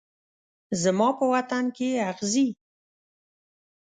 زما 0.81 1.09
په 1.17 1.25
وطن 1.33 1.65
کې 1.77 1.89
اغزي 2.11 2.47